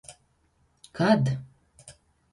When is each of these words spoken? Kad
Kad 0.97 1.23